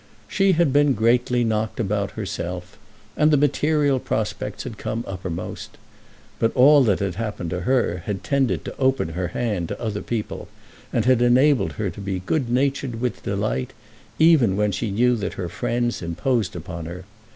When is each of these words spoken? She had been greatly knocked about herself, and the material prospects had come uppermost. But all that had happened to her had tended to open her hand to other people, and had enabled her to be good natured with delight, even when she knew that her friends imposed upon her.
She 0.27 0.53
had 0.53 0.73
been 0.73 0.95
greatly 0.95 1.43
knocked 1.43 1.79
about 1.79 2.13
herself, 2.17 2.75
and 3.15 3.29
the 3.29 3.37
material 3.37 3.99
prospects 3.99 4.63
had 4.63 4.79
come 4.79 5.03
uppermost. 5.05 5.77
But 6.39 6.55
all 6.55 6.83
that 6.85 6.97
had 7.01 7.17
happened 7.17 7.51
to 7.51 7.59
her 7.69 8.01
had 8.07 8.23
tended 8.23 8.65
to 8.65 8.75
open 8.79 9.09
her 9.09 9.27
hand 9.27 9.67
to 9.67 9.79
other 9.79 10.01
people, 10.01 10.47
and 10.91 11.05
had 11.05 11.21
enabled 11.21 11.73
her 11.73 11.91
to 11.91 12.01
be 12.01 12.17
good 12.25 12.49
natured 12.49 12.99
with 12.99 13.21
delight, 13.21 13.73
even 14.17 14.57
when 14.57 14.71
she 14.71 14.89
knew 14.89 15.15
that 15.17 15.33
her 15.33 15.49
friends 15.49 16.01
imposed 16.01 16.55
upon 16.55 16.87
her. 16.87 17.05